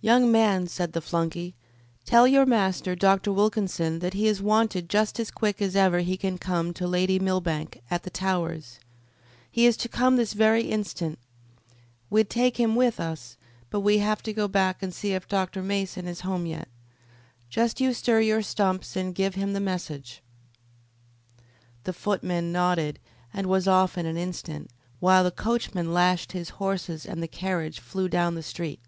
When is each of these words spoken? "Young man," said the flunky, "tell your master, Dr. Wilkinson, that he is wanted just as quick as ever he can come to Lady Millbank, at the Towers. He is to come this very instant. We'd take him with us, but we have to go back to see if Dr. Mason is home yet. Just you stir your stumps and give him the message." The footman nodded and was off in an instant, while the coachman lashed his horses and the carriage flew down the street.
"Young 0.00 0.30
man," 0.30 0.68
said 0.68 0.92
the 0.92 1.00
flunky, 1.00 1.56
"tell 2.04 2.26
your 2.28 2.46
master, 2.46 2.94
Dr. 2.94 3.32
Wilkinson, 3.32 3.98
that 3.98 4.14
he 4.14 4.28
is 4.28 4.40
wanted 4.40 4.88
just 4.88 5.18
as 5.18 5.32
quick 5.32 5.60
as 5.60 5.74
ever 5.74 5.98
he 5.98 6.16
can 6.16 6.38
come 6.38 6.72
to 6.74 6.86
Lady 6.86 7.18
Millbank, 7.18 7.82
at 7.90 8.04
the 8.04 8.08
Towers. 8.08 8.78
He 9.50 9.66
is 9.66 9.76
to 9.78 9.88
come 9.88 10.14
this 10.16 10.34
very 10.34 10.62
instant. 10.70 11.18
We'd 12.10 12.30
take 12.30 12.58
him 12.58 12.76
with 12.76 13.00
us, 13.00 13.36
but 13.70 13.80
we 13.80 13.98
have 13.98 14.22
to 14.22 14.32
go 14.32 14.46
back 14.46 14.78
to 14.78 14.92
see 14.92 15.14
if 15.14 15.26
Dr. 15.26 15.64
Mason 15.64 16.06
is 16.06 16.20
home 16.20 16.46
yet. 16.46 16.68
Just 17.50 17.80
you 17.80 17.92
stir 17.92 18.20
your 18.20 18.40
stumps 18.40 18.94
and 18.94 19.12
give 19.16 19.34
him 19.34 19.52
the 19.52 19.60
message." 19.60 20.22
The 21.82 21.92
footman 21.92 22.52
nodded 22.52 23.00
and 23.34 23.48
was 23.48 23.66
off 23.66 23.98
in 23.98 24.06
an 24.06 24.16
instant, 24.16 24.70
while 25.00 25.24
the 25.24 25.32
coachman 25.32 25.92
lashed 25.92 26.32
his 26.32 26.50
horses 26.50 27.04
and 27.04 27.20
the 27.20 27.28
carriage 27.28 27.80
flew 27.80 28.08
down 28.08 28.36
the 28.36 28.44
street. 28.44 28.80